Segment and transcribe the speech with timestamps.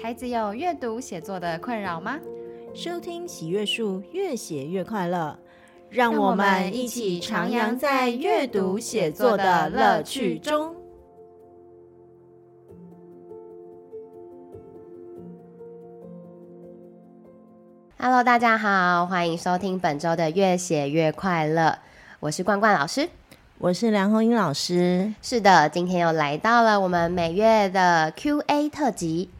[0.00, 2.20] 孩子有阅读写作的困扰吗？
[2.72, 5.36] 收听喜阅树，越写越快乐。
[5.90, 10.72] 让我们一起徜徉在阅读写作的乐趣中。
[17.98, 21.76] Hello，大家好，欢迎收听本周的越写越快乐。
[22.20, 23.08] 我是冠冠老师，
[23.58, 25.12] 我是梁红英老师。
[25.20, 29.30] 是的，今天又来到了我们每月的 Q&A 特辑。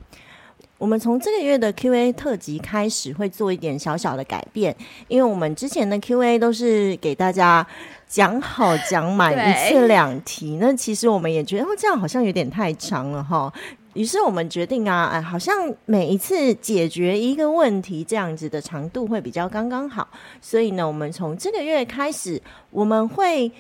[0.78, 4.74] 我们从这个月的 Q&A 特辑开始，会做一点小小的改变，
[5.08, 7.66] 因为我们之前的 Q&A 都是给大家
[8.06, 13.52] 讲好讲满一次两题，那其实我们也觉得，哦，这样好像有点太长了哈。
[13.94, 20.06] 于是我们决定啊，哎，好像每一次解决一个问题，这样子的长度会比较刚刚好。
[20.40, 23.50] 所以呢，我们从这个月开始，我们会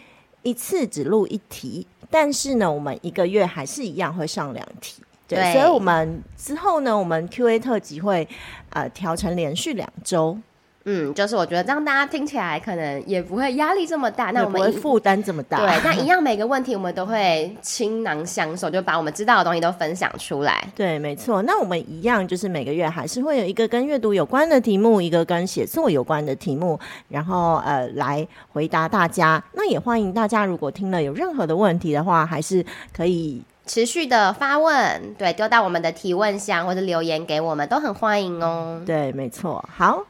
[0.42, 5.02] 一次只录一题，但是呢，我们一个月还是一样会上两题。
[5.28, 8.26] 对，对，所以我们之后呢，我们 Q&A 特辑会
[8.70, 10.38] 呃调成连续两周。
[10.90, 15.58] 嗯，就是我觉得这样大家听起来可能也不会压力这么大，那我们不会负担这么大。
[15.58, 20.66] 对，那一样每个问题我们都会倾囊相授，就把我们知道的东西都分享出来。
[20.74, 21.42] 对，没错。
[21.42, 29.42] 那我们一样就是每个月还是会有一个跟阅读有关的题目，一个跟写作有关的题目，然后呃来回答大家。
[29.52, 32.64] 那也欢迎大家如果听了有任何的问题的话，还是
[32.96, 33.42] 可以。
[33.68, 38.82] 持续的发问，对，丢到我们的提问箱或者留言给我们，都很欢迎哦。
[38.86, 39.62] 对，没错。
[39.70, 40.04] 好，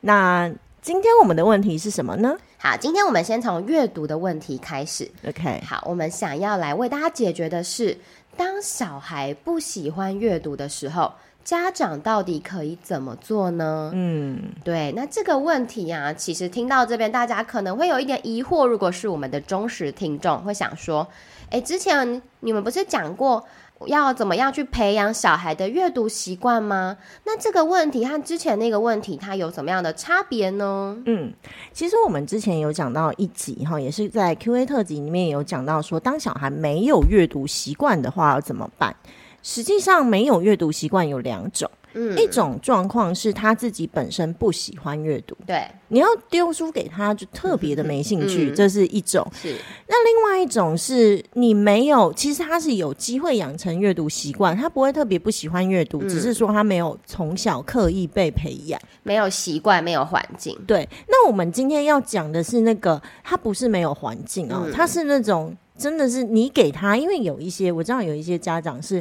[0.00, 2.34] 那今天我们的问题是什么呢？
[2.56, 5.08] 好，今天我们先从阅读的问题开始。
[5.28, 7.98] OK，好，我们想要来为大家解决的是，
[8.38, 11.12] 当小孩不喜欢阅读的时候，
[11.44, 13.90] 家长到底可以怎么做呢？
[13.92, 18.64] 嗯，对，那这个问题啊，其实听到这边，大家可能会有一点疑惑。
[18.64, 21.06] 如果是我们的忠实听众，会想说，
[21.54, 23.44] 诶，之前你们不是讲过
[23.86, 26.96] 要怎么样去培养小孩的阅读习惯吗？
[27.24, 31.00] 那这个问题和之前那个问题，它有什么样的差别呢？
[31.06, 31.32] 嗯，
[31.72, 38.96] 其实我们之前有讲到一集哈，也是在 Q&A 特辑里面有讲到说，当小孩没有阅读习惯的话，要怎么办？
[39.44, 49.26] 实际上，没有阅读习惯有两种，嗯，一种状况是他自己本身不喜欢阅读，对，你要丢书给他，就特别的没兴趣，嗯、这是一种。
[49.32, 49.54] 是，
[49.86, 60.58] 那另外一种是你没有，其实他是有机会养成阅读习惯，他不会特别不喜欢阅读，嗯、只是说他没有从小刻意被培养，没有习惯，没有环境。
[60.66, 65.56] 对，那我们今天要讲的是那个，他不是没有环境啊、哦，他、嗯、是那种。
[65.76, 68.98] 真的是你给他，因为有一些我知道有一些家长是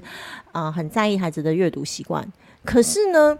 [0.52, 2.28] 啊、呃、很在意孩子的阅读习惯，
[2.64, 3.38] 可是呢，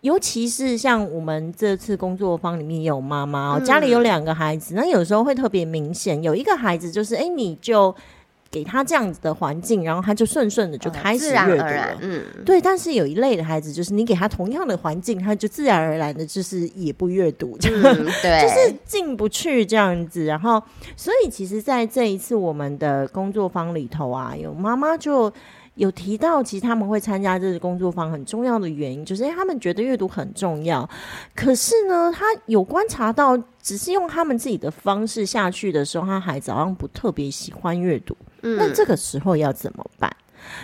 [0.00, 7.94] 尤其是像我们这次工作坊里面有妈妈哦，家里有两个孩子，那有时候会特别明显，有一个孩子就是哎，你就。
[8.48, 11.98] 给他这样子的环境，然后他就顺顺的就开始阅读了。
[12.00, 12.60] 嗯，对。
[12.60, 20.24] 但是有一类的孩子，就是你给他同样的环境，他就自然而然的，就是也不阅读，嗯、 对，就是进不去这样子。
[20.24, 20.62] 然后，
[20.96, 25.30] 所以其实，在这一次我们的工作坊里头啊，有妈妈就
[25.76, 30.88] 有提到，其实他们会参加这个工作坊很重要的原因，就是因为他们觉得阅读很重要。
[31.34, 38.16] 可是呢，他有观察到，只是用他们自己的方式下去的时候，他孩子好像不特别喜欢阅读。
[38.40, 40.10] 那这个时候要怎么办？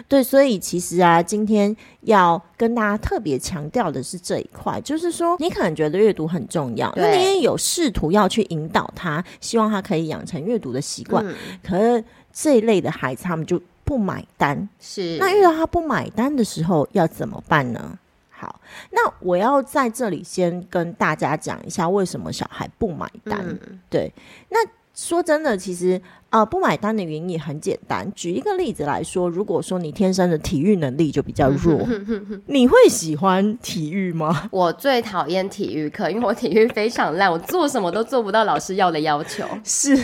[0.06, 11.27] 对，所以其实啊，今天要跟大家特别强调的是这一块，就是说，你可能觉得阅读很重要，那你也有试图要去引导他，希望他可以养成阅读的习惯。
[11.27, 11.34] 嗯。
[11.65, 14.69] 可是这一类的孩子，他们就不买单。
[14.78, 15.16] 是。
[15.19, 17.98] 那遇到他不买单的时候，要怎么办呢？
[18.31, 18.60] 好，
[18.91, 23.41] 那我要在这里先跟大家讲一下，为什么小孩不买单。
[23.41, 23.81] 嗯。
[23.88, 24.12] 对，
[24.48, 24.59] 那。
[24.94, 28.10] 说真的，其实啊、呃，不买单的原因也很简单。
[28.15, 31.87] 举一个例子来说，如果说你天生的体育能力就比较弱，
[32.47, 34.48] 你会喜欢体育吗？
[34.50, 39.47] 我最讨厌体育课，因为我体育非常烂，我做什么都做不到老师要的要求。
[39.62, 39.94] 是，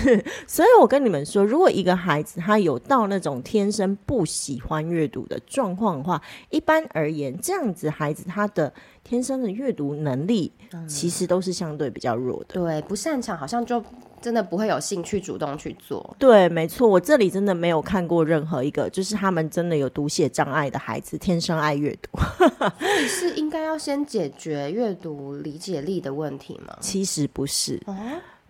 [0.47, 8.71] 所以我跟你们说，如果一个孩子他有到那种天生不喜欢阅读的状况的话，一般而言，这样子孩子他的
[9.03, 10.53] 天生的阅读能力
[10.87, 12.61] 其实都是相对比较弱的。
[12.61, 13.83] 嗯、对，不擅长好像就。
[14.21, 16.17] 真的不会有兴趣主动去做。
[16.19, 22.19] 对，没错，我这里真的没有看过任何一个，就是他们真的有读写障碍的孩子，天生爱阅读。
[22.79, 26.77] 所以是应该要先解决阅读理解力的问题吗？
[26.81, 27.81] 其实不是。
[27.87, 27.95] 哦，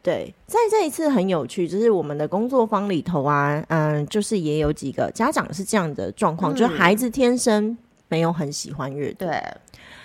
[0.03, 7.77] 对，在这一次很有趣，就是我们的工作坊里头啊，嗯，就是也有几个家长是这样的状况，嗯，就是孩子天生
[8.09, 9.27] 没有很喜欢阅读。
[9.27, 9.43] 对，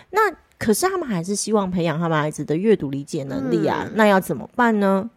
[0.10, 0.20] 那
[0.58, 5.10] 可是他们还是希望培养他们孩子的阅读理解能力啊，嗯，那要怎么办呢？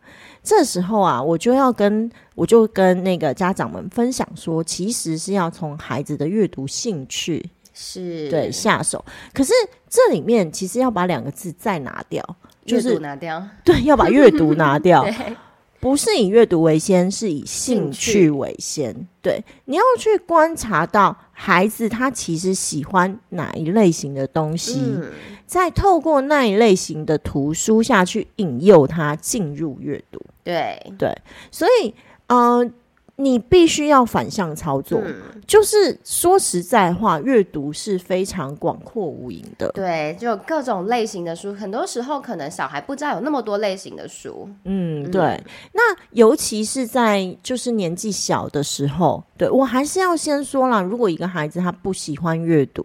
[0.46, 7.44] 这时候啊，我就要跟我就跟那个家长们分享说，其实是要从孩子的阅读兴趣
[7.74, 9.04] 是对下手。
[9.34, 9.52] 可是
[9.88, 12.24] 这里面其实要把两个字再拿掉，
[12.64, 15.04] 就是拿掉，对，要把阅读拿掉。
[15.76, 19.06] 对不是以阅读为先，是以兴趣为先。
[19.22, 25.10] 对，你要去观察到孩子他其实喜欢哪一类型的东西，嗯、
[25.46, 30.20] 再透过那一类型的图书下去引诱他进入阅读。
[30.42, 31.12] 对对，
[31.50, 31.94] 所以，
[32.28, 32.70] 嗯、呃。
[33.18, 35.14] 你必须要反向操作，嗯、
[35.46, 39.70] 就是说实在话，阅读是非常广阔无垠的。
[39.72, 44.46] 对，就各种类型的书，很多时候可能小孩不知道有那么多类型的书。
[44.64, 45.22] 嗯，对。
[45.22, 52.84] 嗯、那尤其是在就是年纪小的时候，对，我还是要先说了，如果一个孩子他不喜欢阅读，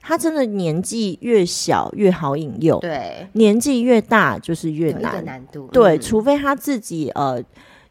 [0.00, 5.66] 他真的年纪越小越好引诱，对，年纪越大就是越难，难度。
[5.72, 7.42] 对，嗯、除非他自己呃。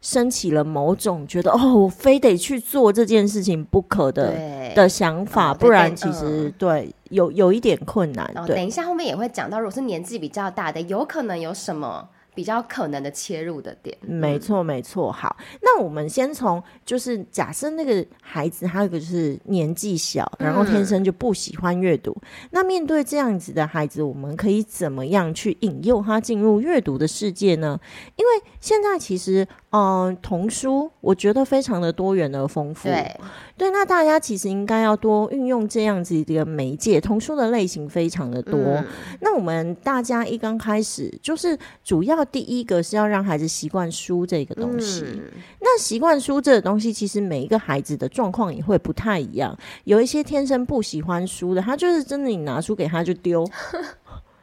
[0.02, 4.34] 升起了某种觉得哦，我非得去做这件事情不可的
[4.74, 8.30] 的想法，哦、不然其实、嗯、对有有一点困难。
[8.36, 12.08] 哦、对等一下后面也会讲到，如果是年纪比较大的，有可能有什么？
[12.34, 15.12] 比较可能的切入的点，没错没错。
[15.12, 22.10] 好，那我们先从就是假设那个孩子，他有个就是年纪小，然后天生就不喜欢阅读。
[22.22, 27.78] 嗯、那面对这样子的孩子，我们可以怎么样去引诱他进入阅读的世界呢？
[28.16, 28.30] 因为
[28.60, 32.88] 现在其实，嗯、呃，童书我觉得非常的多元而丰富。
[32.88, 33.14] 对
[33.62, 38.58] 对，那大家其实应该要多运用这样子的媒介，童书的类型非常的多。
[38.58, 38.86] 嗯、
[39.20, 42.24] 那我们大家一刚开始就是主要。
[42.32, 45.20] 第一个是要让孩子习惯书这个东西，嗯、
[45.60, 49.56] 那习惯书这个东西，其实每一个孩子的状况也会不太一样。
[49.84, 53.46] 有一些天生不喜欢书的，他就是真的，你拿书给他就丢，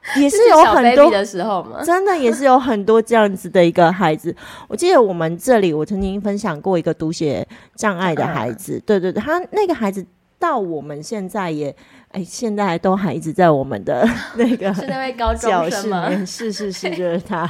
[0.17, 4.35] 也是有很多的时候嘛， 真的也是有很多这样子的一个孩子。
[4.67, 10.05] 我记得我们这里，我曾经分享过一个读写障碍的孩子，嗯、对对对，他那个孩子
[10.37, 11.75] 到我们现在也。
[12.11, 14.03] 哎，现在都还一直在我们的
[14.33, 16.09] 那个是那位高中生吗？
[16.25, 17.47] 是是是，就是他。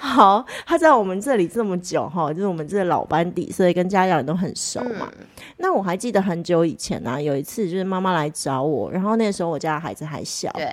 [0.00, 5.08] 好，他在我们这里这么久哈，就是我们这个老班底，所以跟家长都很熟嘛。
[5.16, 5.26] 嗯、
[5.58, 10.68] 那我还记得很久以前呢、啊，有一次就是妈妈来找我，然后那时候我家的孩子还小，对，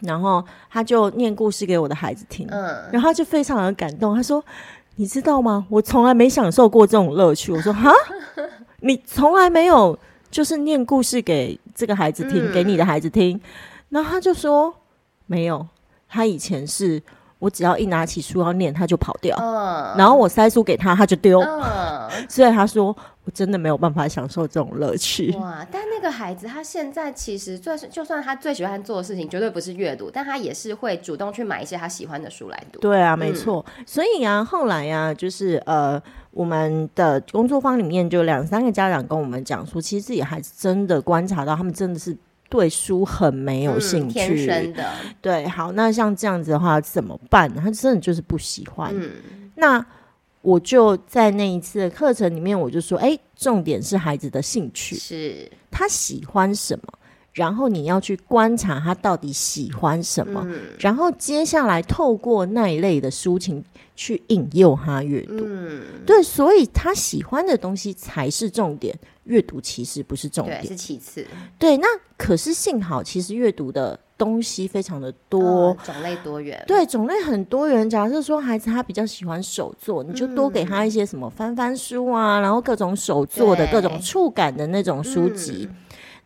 [0.00, 4.44] 然后他就念故事给我的孩子听，嗯，然后他就非常的感动，他说
[4.96, 5.66] ：“你知道吗？
[5.68, 7.92] 我从来没享受过这种乐趣。”我说：“哈，
[8.80, 9.98] 你从来没有。”
[10.34, 13.40] 就是念故事给这个孩子听，嗯、给你的孩子听，
[13.88, 14.74] 然后他就说
[15.26, 15.64] 没有，
[16.08, 17.00] 他以前是
[17.44, 22.86] 我只要一拿起书要念，他就跑掉，嗯、然后我塞书给他，他就丢，嗯、 所以他说
[23.24, 25.30] 我真的没有办法享受这种乐趣。
[25.32, 25.66] 哇！
[25.70, 32.80] 但那个孩子他现在其实最就算他最喜欢做的事情绝对不是阅读，但他也是会主动去买一些他喜欢的书来读。
[32.80, 33.62] 对啊，没错。
[33.76, 36.02] 嗯、所以啊，后来啊，就是呃。
[36.34, 42.16] 我们的工作坊里面就两三个家长跟我们讲说，其实自己孩子真的观察到，他们真的是
[42.48, 44.92] 对书很没有兴趣，嗯、天生的。
[45.20, 47.52] 对，好，那像这样子的话怎么办？
[47.54, 48.92] 他真的就是不喜欢。
[48.94, 49.10] 嗯，
[49.54, 49.84] 那
[50.42, 56.92] 我就在那一次的课程里面，我就说，哎，重点是孩子的兴趣，是他喜欢什么，
[57.34, 63.62] 然后你要去观察他到底喜欢什么，嗯、然后接下来透过那一类的抒情。
[63.96, 68.92] 去引诱他阅读，嗯，对，所以他喜欢的东西才是重点，
[69.22, 71.24] 阅读其实不是重点，是其次。
[71.60, 71.86] 对，那
[72.16, 76.60] 可是幸好，其实阅读的东西非常的多，哦、种类多元。
[76.66, 77.88] 对，种类很多元。
[77.88, 85.68] 假设说孩子他比较喜欢手作，你就多给他一些什么翻翻书啊，嗯、然后各种手作的各种触感的那种书籍。
[85.70, 85.76] 嗯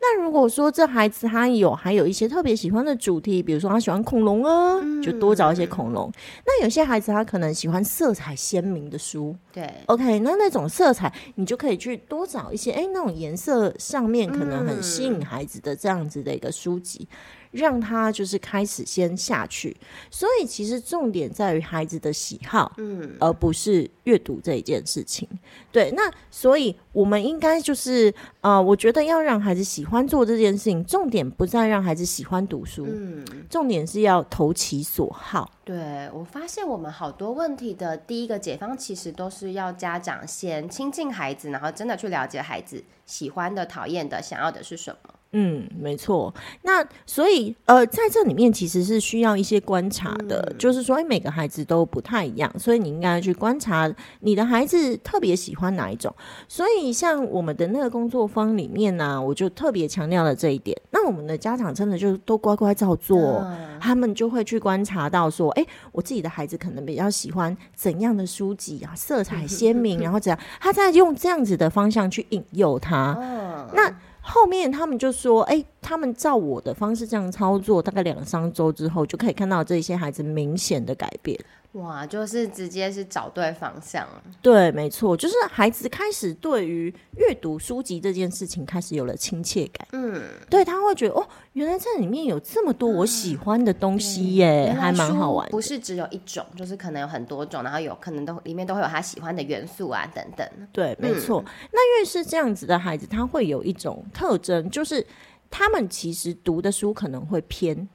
[0.01, 6.11] 那如果说这孩子他有还有一些特别喜欢的主题，比如说他喜欢恐龙啊，嗯、就多找一些恐龙。
[6.47, 17.09] 那有些孩子他可能喜欢色彩鲜明的书，对，OK，那那种色彩你就可以去多找一些，哎，那种颜色上面可能很吸引孩子的这样子的一个书籍。
[17.11, 17.17] 嗯
[17.51, 19.77] 让他就是开始先下去，
[20.11, 25.29] 所以其实重点在于孩子的喜好，嗯，而不是阅读这一件事情。
[25.73, 35.51] 对，那所以我们应该就是，呃，我觉得要让孩子喜欢做这件事情，重点不在让孩子喜欢读书，嗯，重点是要投其所好。
[35.65, 45.15] 对，我发现我们好多问题的第一个解方，其实都是要家长先亲近孩子，然后真的去了解孩子喜欢的、讨厌的、想要的是什么。
[45.33, 46.33] 嗯，没错。
[46.63, 56.15] 那所以，呃，在这里面其实是需要一些观察的，嗯、就是说，每个孩子都不太一样，所以你应该去观察你的孩子特别喜欢哪一种。
[56.49, 60.75] 所以，像我们的那个工作坊里面呢、啊，我就特别强调了这一点。
[60.93, 73.15] 那我们的家长真的就都乖乖照做，嗯、他们就会去观察到说，哎，我自己的孩子可能比较喜欢怎样的书籍啊，色彩鲜明， 然后怎样，他在用这样子的方向去引诱他。
[73.21, 73.95] 嗯、那。
[74.31, 81.39] 后面他们就说，哎、他们照我的方式这样操作，大概两三周之后，就可以看到这些孩子明显的改变。
[81.73, 84.23] 哇，就是直接是找对方向了。
[84.41, 89.87] 对，没错，就是孩子开始对于阅读书籍这件事情开始有了亲切感。
[89.93, 95.47] 嗯，对，他会觉得哦，原来这里面有这么多我喜欢的东西耶，嗯、还蛮好玩。
[95.51, 100.49] 不是只有一种，就是可能有很多种，然后有可能都里面都会有他喜欢的元素啊等等。
[100.73, 101.45] 对，没错。
[101.47, 105.07] 嗯、那越是这样子的孩子，他会有一种特征，就是
[105.51, 107.89] 他们其实读的书可能会偏。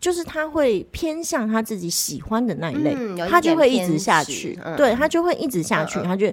[0.00, 2.96] 就是他会偏向他自己喜欢的那一类，
[3.28, 6.26] 他就会一直下去，嗯、对他就会一直下去，嗯、他就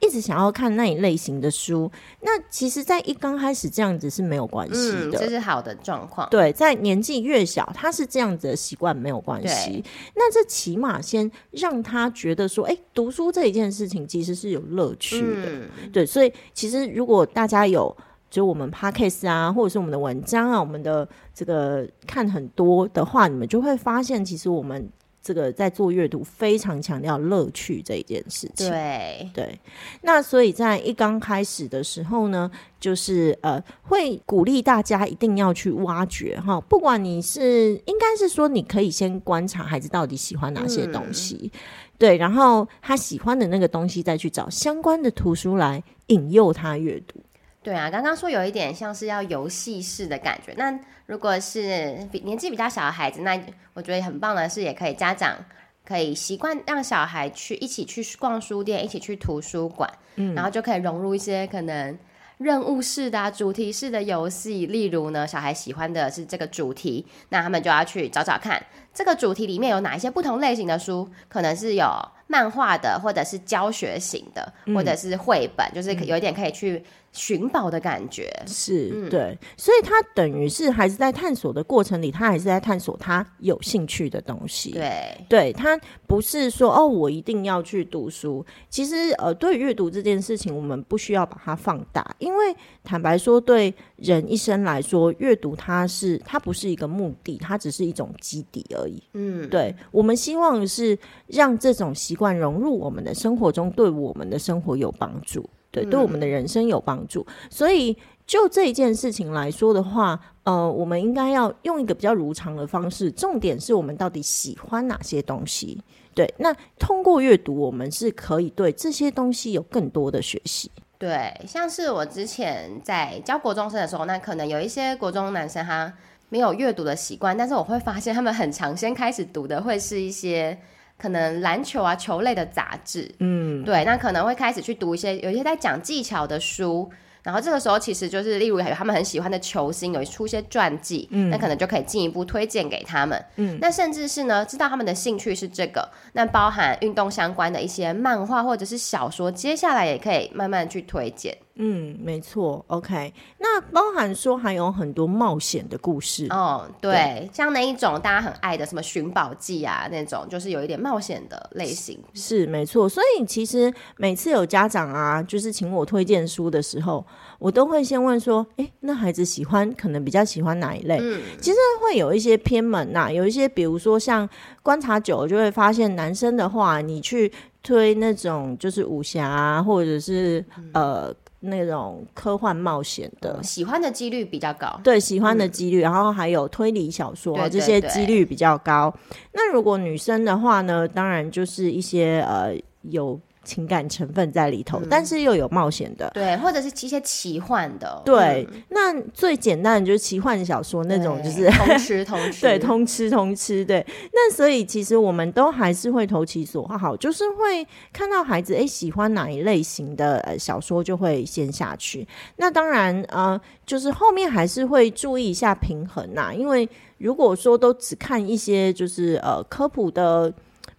[0.00, 1.90] 一直想要看那一类型的书。
[2.22, 6.28] 那其实，在一刚开始这样子是没有关系的，这是好的状况。
[6.30, 9.84] 对，在年纪越小，他是这样子的习惯没有关系。
[10.14, 15.46] 那这起码先让他觉得说，哎、欸，读书这一件事情其实是有乐趣的。
[15.46, 17.96] 嗯、对，所以其实如果大家有。
[18.30, 24.88] 就我们 Podcast 啊，或者是我们的文章啊，我们的这个看很多的话，你们就会发现，其实我们
[25.20, 28.70] 这个在做阅读非常强调乐趣这一件事情。
[28.70, 29.60] 对对，
[30.02, 41.60] 那所以在一刚开始的时候呢，就是呃，会鼓励大家一定要去挖掘哈，不管你是应该是说，你可以先观察孩子到底喜欢哪些东西，嗯、
[41.98, 47.20] 对，然后他喜欢的那个东西，再去找相关的图书来引诱他阅读。
[47.62, 50.54] 对啊，刚刚说有一点像是要游戏式的感觉。
[50.56, 53.38] 那如果是比年纪比较小的孩子，那
[53.74, 55.36] 我觉得很棒的是，也可以家长
[55.84, 61.98] 可以习惯让小孩去一起去逛书店，一起去图书馆，嗯，然后就可以融入一些可能
[62.38, 64.64] 任务式的、啊、主题式的游戏。
[64.64, 68.64] 例如呢，小孩喜欢的是这个主题，那他们就要去找找看
[68.94, 71.86] 这个主题里面有哪一些不同类型的书，可能是有
[72.30, 76.80] 漫画的，或者是教学型的，嗯、或者是绘本，就是有一点可以去。
[77.12, 84.70] 寻宝的感觉是、嗯、对，所以他等于是还是在探索的过程里，他还是在探索他有兴趣的东西。
[84.70, 88.46] 对，对他不是说哦，我一定要去读书。
[88.68, 99.02] 其实呃，对阅读这件事情，我们不需要把它放大，因为坦白说，对人一生来说，阅读它是它不是一个目的，它只是一种基底而已。
[99.14, 100.96] 嗯，对，我们希望是
[101.26, 105.48] 让这种习惯融入我们的生活中，对我们的生活有帮助。
[105.72, 107.24] 对，对我们的人生有帮助。
[107.28, 107.96] 嗯、所以
[108.26, 113.08] 就这一件事情来说的话，呃，我们应该要用一个比较如常的方式。
[113.12, 115.80] 重点是我们到底喜欢哪些东西？
[116.12, 120.68] 对，那通过阅读，我们是可以对这些东西有更多的学习。
[120.98, 125.94] 对，像是我之前在教国中生的时候，那可能有一些国中男生他
[126.30, 130.58] 没有阅读的习惯，但是我会发现他们很常先开始读的会是一些。
[131.00, 136.90] 可能篮球啊、球类的杂志，嗯，对，那可能会开始去读一些有一些在讲技巧的书，
[137.22, 151.36] 然后这个时候其实就是，例如还有他们很喜欢的球星有出一些传记，嗯，那可能就可以进一步推荐给他们，嗯，那甚至是呢，知道他们的兴趣是这个，那包含运动相关的一些漫画或者是小说，接下来也可以慢慢去推荐。
[151.62, 153.12] 嗯，没错，OK。
[153.38, 162.02] 那包含说还有很多冒险的故事哦，对，对像那一种大家很爱的什么寻宝记啊，那种就是有一点冒险的类型。
[162.14, 162.88] 是，是没错。
[162.88, 167.04] 所以其实每次有家长啊，就是请我推荐书的时候，
[167.38, 170.96] 我都会先问说，哎，那孩子喜欢可能比较喜欢哪一类？
[170.98, 174.26] 嗯，其实会有一些偏门呐、啊，有一些比如说像
[174.62, 177.30] 观察久了就会发现，男生的话，你去
[177.62, 181.14] 推那种就是武侠啊，或者是、嗯、呃。
[181.40, 184.80] 那种科幻冒险的，嗯，喜欢的几率比较高。
[184.84, 188.94] 对，喜欢的几率，嗯、然后还有推理小说，这些几率比较高。
[189.32, 193.18] 那如果女生的话呢，当然就是一些呃有。
[193.42, 198.46] 情感成分在里头，嗯、但是又有冒险的，对，或者是一些奇幻的，对。
[198.52, 203.84] 嗯、那最简单的就是奇幻小说那种，就是通吃 通吃，对，通吃通吃，对。
[204.12, 212.06] 那所以其实我们都还是会投其所好，就是会看到孩子哎喜欢哪一类型的呃小说，就会先下去。
[212.36, 216.68] 那当然呃，就是后面还是会注意一下平衡呐、啊，因为
[216.98, 220.32] 如果说都只看一些就是呃科普的。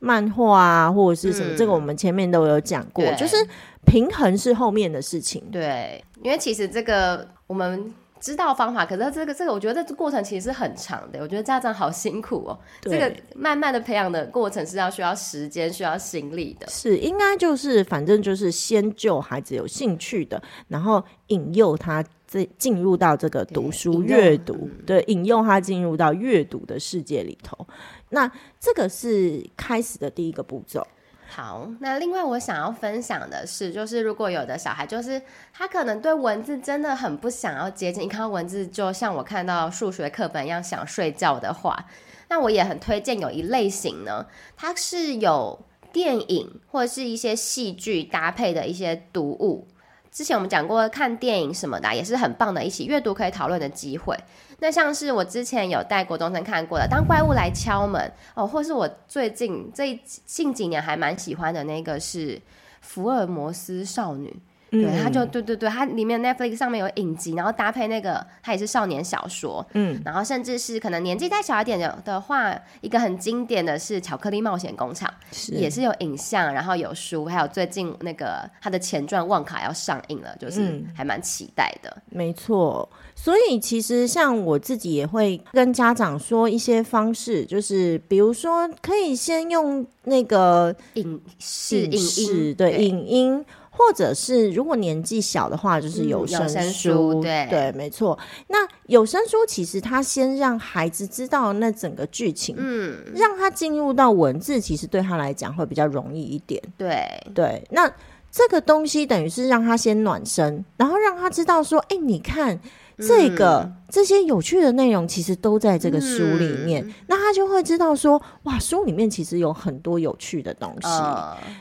[0.04, 3.38] 漫画啊，或者是什么，嗯、这个我们前面都有讲过，就是
[3.86, 5.42] 平衡是后面的事情。
[5.52, 11.20] 对，因为其实这个我们知道方法，可是这个这个，我觉得这过程其实是很长的。
[11.22, 16.68] 我觉得家长好辛苦哦，对这个慢慢的培养的过程是要需要时间、需要心力的。
[16.68, 27.68] 是，应该就是反正就是先就孩子有兴趣的，然后引诱他进进入到这个读书阅读，对，引诱他进入到阅读的世界里头。
[28.12, 30.86] 那这个是开始的第一个步骤，
[31.30, 35.22] 好，那另外我想要分享的是，就是如果有的小孩，就是
[35.54, 41.86] 他可能对文字真的很不想要接近，一看到文字就像我看到数学课本一样想睡觉的话，
[42.28, 44.28] 那我也很推荐有一类型呢，
[44.58, 49.68] 它是有电影或者是一些戏剧搭配的一些读物。
[50.12, 54.16] 之前我们讲过看电影什么的，也是很棒的一起阅读可以讨论的机会。
[54.60, 58.02] 那像是我之前有带国中生看过的《当怪物来敲门》
[58.36, 62.36] 哦，或是我最近这近几年还蛮喜欢的那个是
[62.82, 64.30] 《福尔摩斯少女》。
[64.72, 81.90] 对，他就对对对，它里面 Netflix 上面有影集，然后搭配那个，它也是少年小说，嗯，然后甚至是可能年纪再小一点的的话，一个很经典的是《巧克力冒险工厂》，是也是有影像，然后有书，还有最近那个它的前传《旺卡》要上映了，就是还蛮期待的。
[82.10, 93.46] 嗯、没错，所以其实像我自己也会跟家长说一些方式，就是比如说可以先用那个影视影视对影音。
[93.88, 98.18] 或者是如果年纪小的话，就是有声书，对对，没错。
[98.48, 106.62] 那有声书其实他先让孩子知道那整个剧情，嗯，让他进入到文字，其实对他来讲会比较容易一点。
[106.78, 107.92] 对对，那
[108.30, 112.60] 这个东西等于是让他先暖身，然后让他知道说，哎，你看
[113.00, 120.82] 这个、嗯、这些有趣的内容，其实都在这个书里面，嗯、那他就会知道说，哇，书里面其实有很多有趣的东西。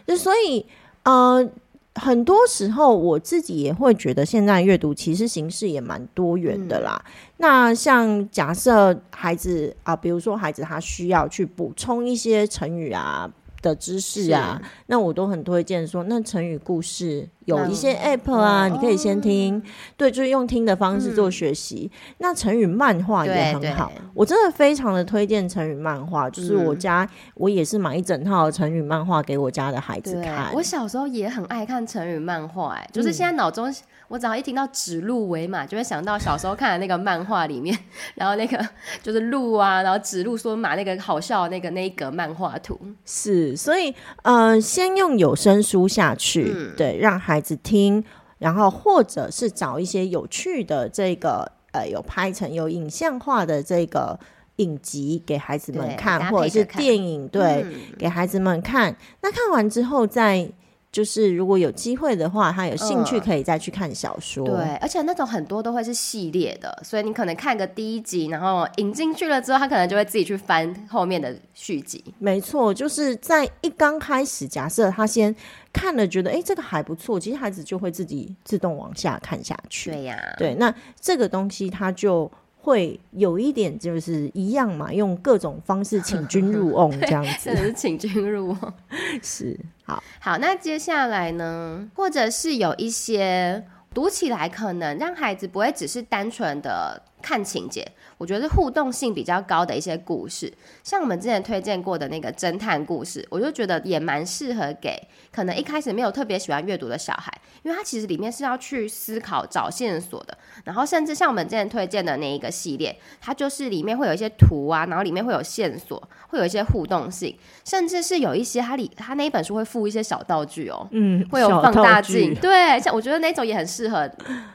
[0.07, 0.67] 就、呃、所以，
[1.05, 1.49] 呃。
[1.95, 7.03] 很多时候，我自己也会觉得，现在阅读其实形式也蛮多元的啦。
[7.07, 13.31] 嗯、那像假设孩子啊，比如说孩子他需要去补充一些成语啊。
[13.63, 19.63] 的知识啊，那我都很推荐说，那成语故事有一些 app 啊，你可以先听，哦、
[19.97, 21.91] 对，就是用听的方式做学习。
[21.93, 30.53] 嗯、那成语漫画也很好，我真的非常的推荐成语漫画，就是我家、嗯、我也是买一整套成语漫画给我家的孩子看。
[30.55, 33.73] 我小时候也很爱看成语漫画，哎，就是现在脑中。
[34.09, 37.79] 我只要一听到指鹿为马，就会想到小时候看的那个漫画里面，
[38.17, 38.59] 然后那个
[39.05, 42.77] 就是鹿啊，然后指鹿说马那个好笑的那个那一格漫画图。
[43.05, 48.03] 是，所以呃，先用有声书下去，嗯、对，让孩子听，
[48.39, 54.19] 然后或者是找一些有趣的这个呃有拍成有影像化的这个
[54.57, 58.97] 影集给孩子们看，看或者是电影，对，嗯、给孩子们看。
[59.21, 60.51] 那看完之后再。
[60.93, 64.45] 就是如果有机会的话，他有兴趣可以再去看小说。
[64.47, 72.03] 嗯、对，而且那种很多都会是系列的，所以你可能看个第一集，然后引进去了之后，他可能就会自己去翻后面的续集。
[72.19, 75.35] 没错，就是在一刚开始，假设他先
[75.73, 79.91] 看了，觉得哎这个还不错，其实孩子就会自己自动往下看下去。
[79.91, 82.31] 对呀、啊，对，那这个东西他就。
[82.63, 88.75] 会有一点就是一样嘛，用各种方式请君入瓮 这样子，真的是请君入瓮。
[89.23, 97.87] 是，好，好，那接下来呢，或者是有一些读起来可能让孩子不会只是单纯的看情节。
[98.19, 100.53] 我觉得互动性比较高的一些故事，
[100.85, 104.95] 像我们之前推荐过的那个侦探故事，我就觉得也蛮适合给
[105.33, 110.37] 可能一开始没有特别喜欢阅读的小孩，因为它其实里面是要去思考、找线索的。
[110.65, 124.11] 然后甚至像我们之前推荐的那一个系列，它就是里面会有一些图啊，然后里面会有线索，会有一些互动性，甚至是有一些它里它那一本书会附一些小道具哦，嗯，会有放大镜，对，像我觉得那种也很适合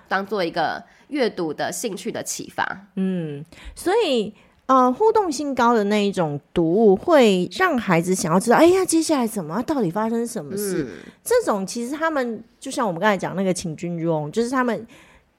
[0.08, 0.84] 当做一个。
[1.10, 3.44] 阅读的兴趣的启发，嗯，
[3.76, 4.34] 所以
[4.66, 10.84] 呃，互动性高的那一种读物会让孩子想要知道，哎呀，接下来怎么，到底发生什么事？
[10.84, 14.86] 嗯、这种其实他们就像我们刚才讲那个请君入瓮，就是他们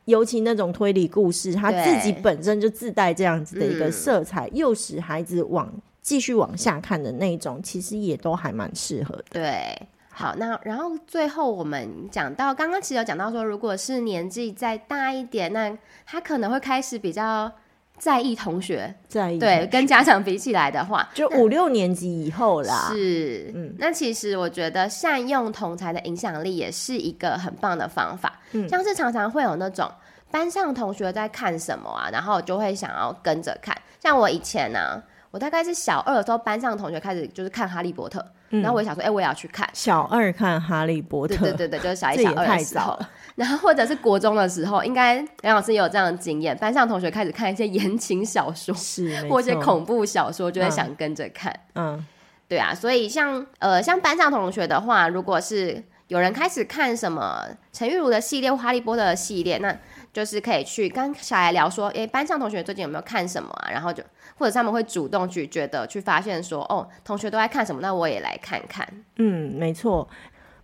[0.05, 9.25] 尤其那种推理故事，他自己本身就自带这样子的一个色彩，诱使、嗯、孩子往继续往下看的那种，其实也都还蛮适合的。
[9.31, 9.89] 对。
[10.19, 15.77] 好，那然后最后我们讲到，刚刚其实有讲到说，如果是年纪再大一点，那
[16.07, 17.53] 他可能会开始比较
[17.99, 22.89] 在意同学，在意对跟家长比起来的话，就五六年级以后啦。
[22.95, 28.41] 是，嗯，那其实我觉得善用同才的影响力也是一个很棒的方法。
[28.53, 29.87] 嗯，像是常常会有那种
[30.31, 33.77] 班上同学在看什么啊，然后就会想要跟着看。
[34.01, 38.19] 像我以前呢、啊，我大概是小二的时候，班上同学开始就是看《哈利波特》。
[38.51, 39.69] 然后我也想说，哎、欸，我也要去看。
[39.73, 42.99] 小二看《哈利波特》，对对对就是小一、小二的时候。
[43.35, 46.57] 然后或者是国中的时候，应该梁老师也有这样的经验。
[46.57, 51.55] 班上同学开始看一些言情小说，是或者一些恐怖小说，就会想跟着看。
[51.75, 52.05] 嗯，
[52.49, 52.75] 对啊。
[52.75, 59.77] 所以像呃，像班上同学的话，如果是有人开始看什么陈玉茹的系列或《哈利波特》的系列，那。
[60.17, 63.69] 就是可以去跟小孩聊说，诶、欸，班上同学最近有没有看什么啊？
[63.71, 64.03] 然后就
[64.39, 68.87] 或者他们会主动去觉得去发现说，哦，同学都在看什么，那我也来看看。
[69.17, 70.09] 嗯，没错。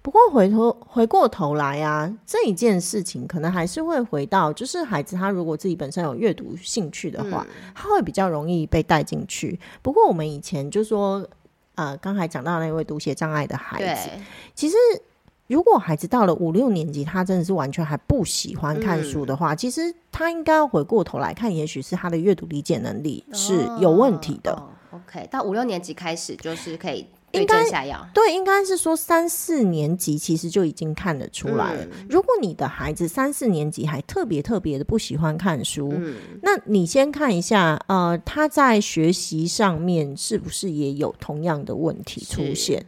[0.03, 9.61] 不过回头回过头来啊，这一件事情可能还是会回到，就是孩子他如果自己本身有阅读兴趣的话，嗯、他会比较容易被带进去。
[9.81, 11.25] 不过我们以前就说，
[11.77, 14.11] 呃，刚才讲到那位读写障碍的孩子，
[14.57, 14.77] 其实
[15.47, 24.53] 如果孩子到了五六年级，他真的是完全还不喜欢看书的话，嗯、其实他应该要回过头来看，也许是他的阅读理解能力是有问题的。
[24.53, 27.07] 哦哦、OK，到五六年级开始就是可以。
[27.33, 27.65] 应该
[28.13, 31.83] 对，应该是说三四年级其实就已经看得出来了。
[31.85, 42.85] 嗯、如果你的孩子三四年级还特别特别的不喜欢看书，嗯、那你先看一下，呃，他在学习上面是不是也有同样的问题出现？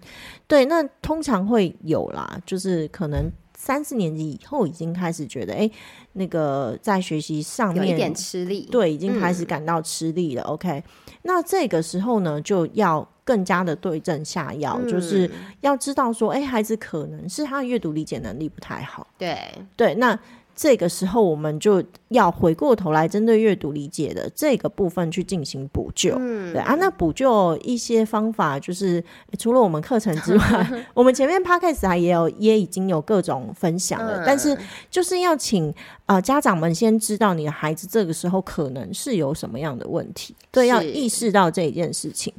[0.59, 5.73] 是对，那通常会有啦，就是可能三四年级以后已经开始觉得，哎、欸，
[6.13, 10.43] 那个在学习上面有一点吃力，对，已经开始感到吃力了。
[10.43, 10.85] 嗯、OK，
[11.23, 13.09] 那这个时候呢，就要。
[13.27, 15.31] 更加的对症下药，嗯、就是
[15.63, 19.07] 要知道说，哎、欸，孩子可能是他的阅读理解能力不太好。
[19.17, 19.35] 对
[19.75, 20.15] 对，那
[20.55, 26.15] 这个时候我们就要回过头来，针对阅读理解的这个部分去进行补救。
[26.19, 29.03] 嗯，对啊，那补救一些方法，就是
[29.39, 34.57] 除了我们课程之外， 我们前面 podcast 还也有也已经有各种分享了，嗯、但是
[34.91, 35.75] 就是要请
[36.07, 42.33] 呃家长们先知道你的孩子这个时候可能是有什么样的问题，对，要意识到这一件事情。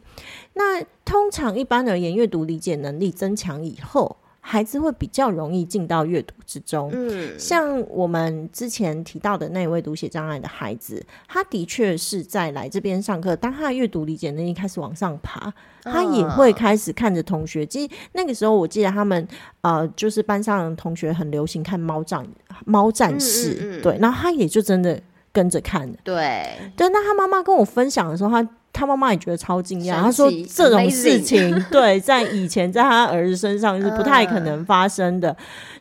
[0.53, 4.15] 那通常一般而言，阅读理解能力增强以后，
[4.47, 6.91] 孩子会比较容易进到阅读之中。
[6.93, 17.65] 嗯，像我们之前提到的那位读写障碍的孩子，他的确是在来这边上课，当他的阅读理解能力开始往上爬，他也会开始看着同学。
[17.65, 19.27] 其实那个时候，我记得他们
[19.61, 22.23] 呃，就是班上的同学很流行看猫战
[22.67, 25.01] 猫战士，嗯嗯嗯对，然后他也就真的
[25.33, 25.95] 跟着看了。
[26.03, 26.45] 对，
[26.77, 28.47] 对，那他妈妈跟我分享的时候，他。
[28.75, 35.35] 他妈妈也觉得超惊讶，他说这种事情对，在以前在他儿子身上是不太可能发生的。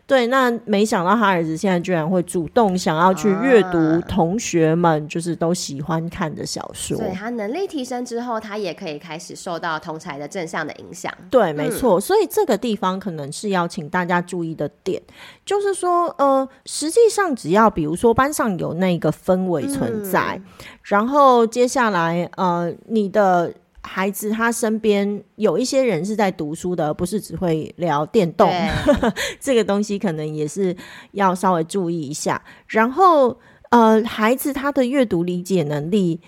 [0.06, 6.98] 对，那没想到他儿子现在居然会主动想要去阅读同学们就是都喜欢看的小说。
[6.98, 11.10] 所以他能力提升之后，他也可以开始受到同才的正向的影响。
[11.30, 11.98] 对，没错。
[11.98, 15.00] 所以这个地方可能是要请大家注意的点，
[15.46, 20.44] 就是说，呃，实际上只要比如说班上有那个氛围存在，嗯、
[20.82, 23.52] 然后接下来，呃，你的。
[23.86, 28.48] 孩子他身边有一些人是在读书的，而不是只会聊电动。
[28.48, 30.74] 对 这个东西可能也是
[31.12, 32.42] 要稍微注意一下。
[32.66, 33.38] 然后，
[33.70, 36.18] 呃，孩子他的阅读理解能力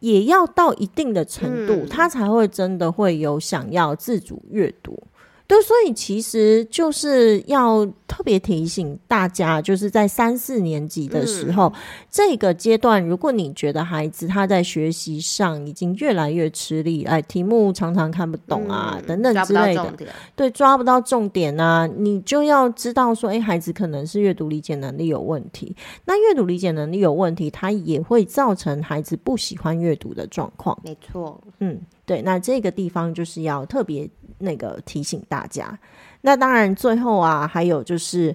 [0.00, 5.00] 也要到一定的程度，嗯、他才会真的会有想要自主阅读。
[5.48, 11.72] 对，所以其实就是要特别提醒大家，就是在三四年级的时候，嗯、
[12.10, 19.94] 这个阶段，如果你觉得孩子他在学习上已经越来越吃力，哎，题目常常看不懂啊，嗯、等等之类的，
[20.36, 25.74] 对，抓不到重点啊，你就要知道说，哎，孩子可能是阅读理解能力有问题。
[26.04, 30.78] 那阅读理解能力有问题，它也会造成孩子不喜欢阅读的状况。
[30.84, 34.06] 没错，嗯，对，那这个地方就是要特别。
[34.38, 35.78] 那个提醒大家，
[36.22, 38.34] 那当然最后啊，还有就是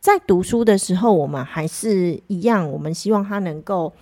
[0.00, 3.92] 在读书的时候，我们还是一样，我们希望他能够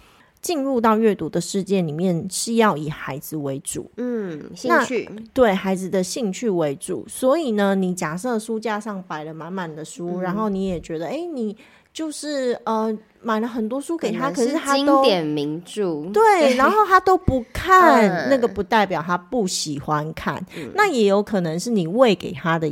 [0.41, 7.07] 进入到阅读的世界里面，是要以孩子为主，嗯，兴趣，对孩子的兴趣为主。
[7.09, 11.57] 所以呢，你假设书架上摆了满满的书，嗯、然后你也觉得，哎，你
[11.93, 12.97] 就是呃。
[13.23, 22.71] 买了很多书给他，可是他都经典名著，对，然后他都不看， 那个不代表他不喜欢看，那也有可能是你喂给他的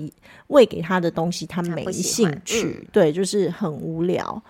[0.48, 4.42] 喂给他的东西他没兴趣，对，就是很无聊。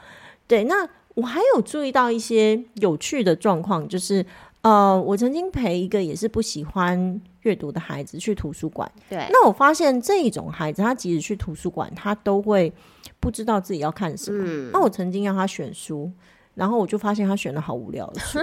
[0.46, 4.24] 对，那我还有注意到一些有趣的状况，就是
[4.62, 12.72] 呃，我曾经陪一个也是不喜欢阅读的孩子去图书馆，对，那我发现这一种孩子，他即使去图书馆，他都会。
[13.22, 16.10] 不知道自己要看什么，嗯、那我曾经让他选书，
[16.54, 18.38] 然后我就发现他选的好无聊的书。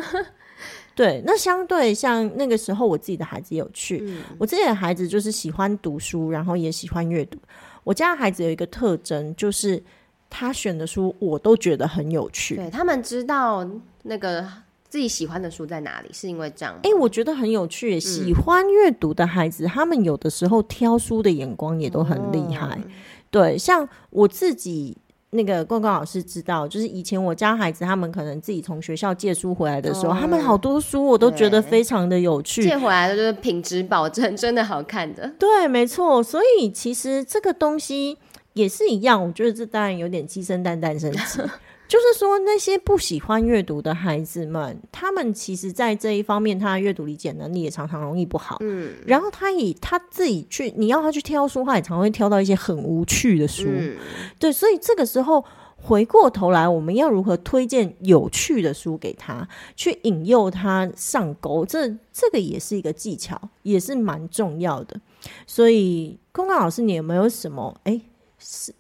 [0.94, 7.40] 对，那相对像那个时候，我自己的孩子也有趣，嗯、我自己的孩子就是喜欢读书，然后也喜欢阅读。
[7.84, 9.82] 我家的孩子有一个特征，就是
[10.30, 12.56] 他选的书我都觉得很有趣。
[12.58, 13.68] 对，他们知道
[14.04, 14.48] 那个
[14.90, 16.74] 自己喜欢的书在哪里，是因为这样。
[16.84, 17.96] 哎、欸，我觉得很有趣。
[17.96, 22.78] 嗯、喜欢阅读的孩子，他们有的时候挑书的眼光也都很厉害。
[22.78, 22.92] 嗯
[23.30, 24.96] 对，像我自己
[25.32, 35.30] 那个冠冠老师知道，就是以前我家孩子他们可能自己从学校借书回来的时候，哦、他们好多书我都觉得非常的有趣，借回来的就是品质保证，真的好看的。
[35.38, 36.24] 对，没错。
[36.24, 38.18] 所以其实这个东西
[38.54, 41.42] 也是一样，我觉得这当然有点鸡生蛋，蛋生鸡。
[41.88, 48.58] 就是说那些不喜欢阅读的孩子们，他们其实在这一方面，他的阅读理解能力也常常容易不好。
[48.62, 53.66] 嗯，然后他以他自己去，你要他去挑书，他也常会挑到一些很无趣的书。
[53.68, 53.96] 嗯，
[54.38, 55.44] 对，所以这个时候。
[55.80, 61.64] 回过头来，我们要如何推荐有趣的书给他，去引诱他上钩？
[61.64, 65.00] 这这个也是一个技巧，也是蛮重要的。
[65.46, 68.02] 所以，空空老师，你有没有什么哎，是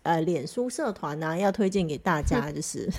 [0.04, 1.38] 呃，脸书社团呢、啊？
[1.38, 2.50] 要推荐给大家？
[2.54, 2.90] 就是。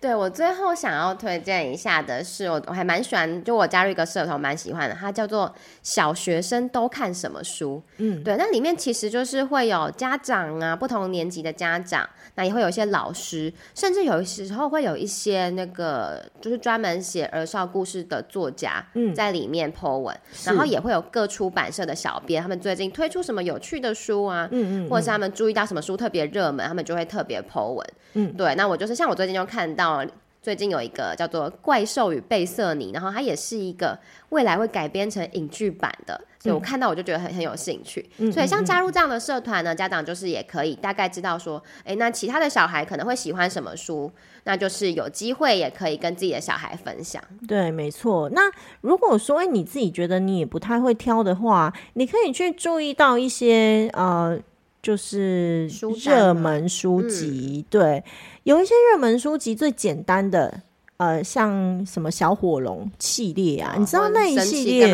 [0.00, 7.82] 对，我最后想要推荐一下的是，我我还蛮喜欢，就我加入一个社团，蛮喜欢的，它叫做“小学生都看什么书”。
[7.98, 27.86] 嗯，对，那里面其实就是会有家长啊，不同年级的家长，那也会有一些老师，甚至有时候会有一些那个就是专门写儿少故事的作家，嗯，在里面 po 文，然后也会有各出版社的小编，他们最近推出什么有趣的书啊，嗯，嗯嗯，或者是他们注意到什么书特别热门，他们就会特别 po 文。
[28.14, 30.02] 嗯，对，那我就是像我最近就看到，
[30.40, 33.98] 最近有一个叫做《怪兽与贝瑟尼》，然后它也是一个
[34.30, 38.08] 未来会改编成影剧版的，所以我看到我就觉得很很有兴趣。
[38.16, 44.10] 嗯，所以像加入这样的社团呢，家长就是也可以大概知道说，哎，那其他的小孩可能会喜欢什么书，
[44.44, 47.22] 那就是有机会也可以跟自己的小孩分享。
[47.46, 48.30] 对，没错。
[48.30, 54.40] 那如果说你自己觉得你也不太会挑的话，你可以去注意到一些呃。
[54.88, 55.66] 就是
[56.02, 58.02] 热门书籍，嗯、对，
[58.44, 60.62] 有一些热门书籍最简单的。
[60.98, 64.92] 呃，像什么小火龙系列啊，哦、你知道那一系列，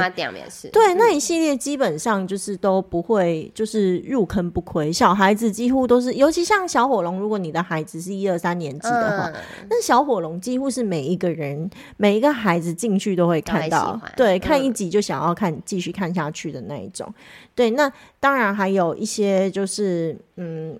[0.70, 4.92] 对，那一系列基本上就是都不会，就是入坑不亏。
[4.92, 9.30] 小孩子几乎都是，尤其像小火龙，如果你的孩子是一二三年级的话，
[9.70, 17.10] 那、嗯、小火龙几乎是每一个人每一个孩子进去都会看到，对，看一集就想要看继、嗯、续看下去的那一种。
[17.54, 17.90] 对，那
[18.20, 20.78] 当然还有一些就是，嗯，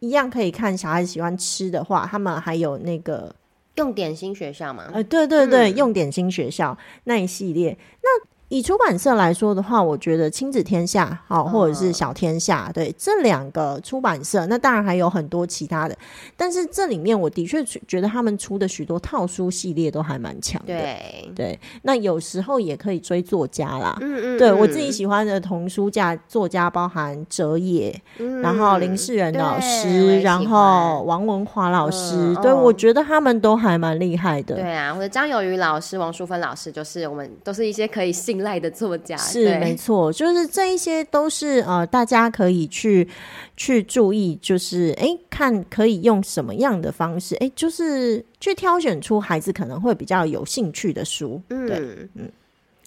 [0.00, 3.32] 一样可以看小孩子喜欢吃的话，他们还有那个。
[3.76, 4.90] 用点心学校吗？
[4.92, 8.33] 呃，对对对，嗯、用点心学校那一系列，那。
[8.54, 15.98] 以出版社来说的话，我觉得亲子天下好，或者是小天下，哦、对这两个出版社，那当然还有很多其他的，
[16.36, 20.66] 但是这里面我的确觉得他们出的许多套书系列都还蛮强的。
[20.68, 23.98] 对对，那有时候也可以追作家啦。
[24.00, 34.54] 嗯嗯，对我自己喜欢的童书家作家包含哲野，嗯、然后林世仁老师，然后王文华老师，嗯、对、哦、我觉得他们都还蛮厉害的。
[34.54, 38.43] 对啊，或者张友渔老师、王淑芬老师，就是我们都是一些可以信。
[38.44, 43.08] 信赖的作家是没错，就是这一些都是呃，大家可以去
[43.56, 51.40] 去注意，就是哎，看可以用什么样的方式，哎，就是去挑选出孩子可能会比较有兴趣的书。
[51.48, 51.78] 嗯对
[52.14, 52.30] 嗯，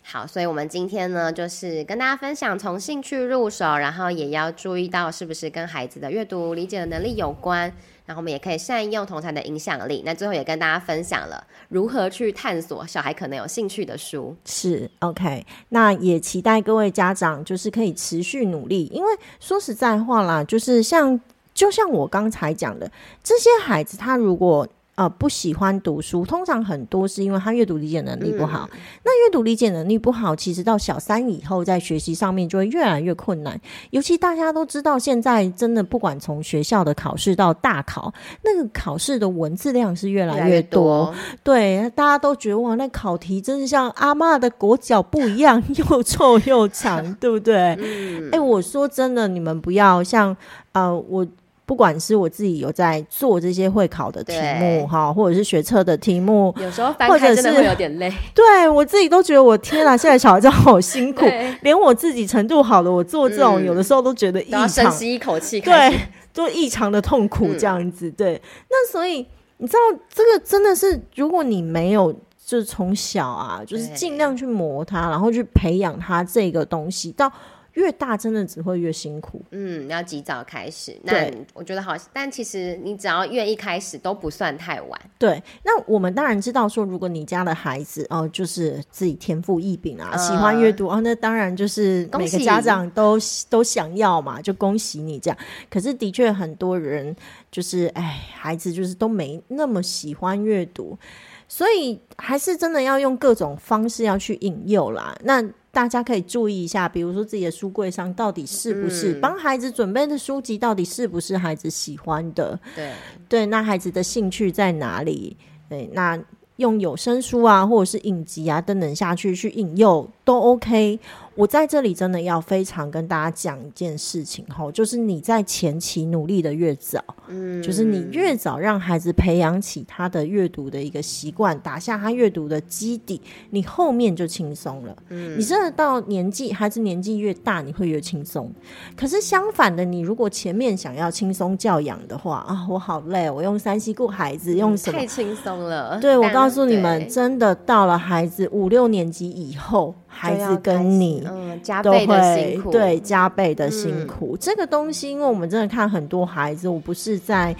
[0.03, 7.73] 好，所以我们今天呢，就是跟大家分享从兴趣入手，然后也要注意到是不是跟孩子的阅读理解的能力有关。
[8.07, 10.01] 然后我们也可以善用同侪的影响力。
[10.03, 14.35] 那最后也跟大家分享了如何去探索小孩可能有兴趣的书。
[14.45, 21.21] 是 OK，那也期待各位家长就是可以持续努力，因为说实在话啦，就是像
[21.53, 22.91] 就像我刚才讲的，
[23.21, 24.67] 这些孩子他如果。
[24.97, 28.67] 呃，不喜欢读书，通常很多是因为他阅读理解能力不好。
[28.73, 33.61] 嗯、那阅读理解能力不好，其实到小三以后，在学习上面就会越来越困难。
[33.91, 38.11] 尤其大家都知道，现在真的不管从学校的考试到大考，
[38.43, 41.13] 那个考试的文字量是越来越多。
[41.43, 47.55] 对，大家都觉得哇，那考题真是像阿嬷的裹脚布一样，又臭又长，对不对？
[47.55, 50.35] 哎、嗯欸，我说真的，你们不要像
[50.71, 51.27] 呃我。
[51.67, 58.09] 不管是我自己有在做这些会考的题目哈，或者是学测的题目，有时候翻开真的会有点累。
[58.33, 61.25] 对，我自己都觉得我天啊， 现在小孩真的好辛苦，
[61.63, 65.93] 连我自己程度好的，我做这种有的时候都觉得异常，深吸一口气，对，
[66.33, 68.09] 都异常的痛苦这样子。
[68.11, 69.27] 对，那所以
[69.57, 72.13] 你知道这个真的是，如果你没有
[72.45, 77.29] 就是从小啊，就是尽量去磨它，然后去培养它这个东西到。
[77.77, 80.97] 越大真的只会越辛苦，嗯，要及早开始。
[81.03, 84.99] 那我觉得好，但其实你只要愿意开始都不算太晚。
[85.19, 93.15] 对，那我们当然知道说，如果你家的孩子哦、呃，就是自己天赋异禀啊，呃、喜欢阅读哦，那当然就是每个家长都
[93.47, 95.37] 都想要嘛，就恭喜你这样。
[95.69, 97.15] 可是的确很多人
[97.51, 100.97] 就是哎，孩子就是都没那么喜欢阅读，
[101.47, 105.17] 所以还是真的要用各种方式要去引诱啦。
[105.23, 112.59] 那大家可以注意一下，比如说自己的书柜上到底是不是帮孩子准备的书籍，到底是不是孩子喜欢的？
[112.75, 112.91] 对
[113.29, 115.37] 对，那孩子的兴趣在哪里？
[115.69, 116.19] 对，那
[116.55, 120.99] 用有声书啊，或者是影集啊等等下去去引诱都 OK。
[121.37, 133.21] 我在这里真的要非常跟大家讲一件事情哈，就是你在前期努力的越早，嗯，就是你越早让孩子培养起他的阅读的一个习惯，打下他阅读的基底，
[133.51, 134.97] 你后面就轻松了。
[135.09, 138.51] 嗯，你真的到年纪，孩子年纪越大，你会越轻松。
[138.95, 144.97] 可是相反的，你如果前面想要轻松教养的话啊，我好累，我用三西顾孩子，用什么？
[144.97, 145.99] 太轻松了。
[145.99, 149.93] 对，我告诉你们，真的到了孩子五六年级以后。
[150.17, 154.35] 孩子跟你嗯加倍的辛苦，对加倍的辛苦。
[154.35, 157.55] 嗯、这个东西，因为我们真的看很多孩子，我不是在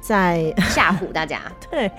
[0.00, 1.90] 在 吓唬大家， 对，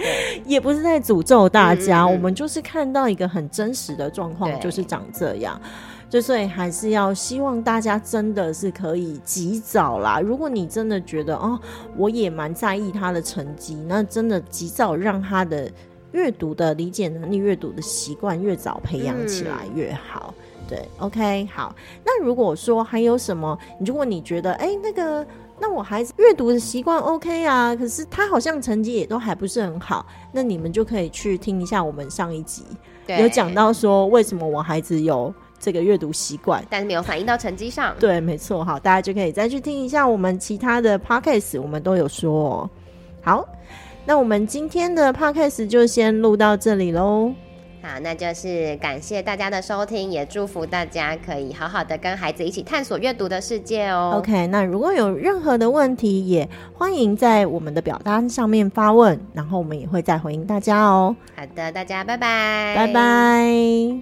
[0.45, 5.61] 也不是在诅咒大家，嗯、我们就是看到一个很真实的状况，就是长这样。
[6.09, 10.19] 就所以还是要希望大家真的是可以及早啦。
[10.19, 11.59] 如果你真的觉得哦，
[11.95, 15.69] 我也蛮在意他的成绩，那真的及早让他的。
[16.11, 20.33] 阅读的理解能力、阅读的习惯越早培养起来越好。
[20.37, 21.75] 嗯、对，OK，好。
[22.03, 25.25] 那如果说还有什么，如果你觉得，哎、欸，那个，
[25.59, 32.63] 那我孩子阅读的习惯 OK 啊，可是他好像成绩也都还不是很好，那你们就可以去听一下我们上一集，
[33.07, 37.95] 有讲到说为什么我孩子有这个阅读习惯，但是没有反映到成绩上。
[37.99, 42.69] 对，没错，好，大家就可以再去听一下我们其他的 Podcast，我们都有说哦。
[43.21, 43.47] 好。
[44.09, 47.31] 那我们今天的 podcast 就先录到这里喽。
[47.79, 54.15] 好，那就是感谢大家的收听，也祝福大家可以好好的跟孩子一起探索阅读的世界哦。
[54.17, 61.15] OK，那如果有任何的问题，也欢迎在我们的表单上面发问，然后我们也会再回应大家哦。
[61.35, 64.01] 好的，大家拜拜，拜拜。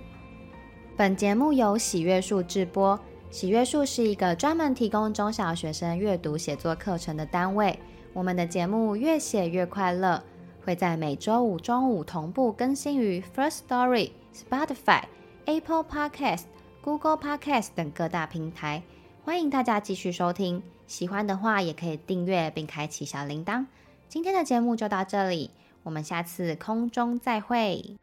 [0.96, 2.98] 本节目由喜阅树制播，
[3.30, 7.78] 喜阅树是一个专门提供中小学生阅读写作课程的单位。
[8.18, 10.24] 我们的节目越写越快乐，
[10.66, 15.04] 会在每周五中午同步更新于 First Story、Spotify、
[15.46, 16.46] Apple Podcast、
[16.82, 18.82] Google Podcast 等各大平台。
[19.24, 23.68] 欢迎大家继续收听，喜欢的话也可以订阅并开启小铃铛。
[24.10, 25.52] 今天的节目就到这里，
[25.84, 27.98] 我们下次空中再会。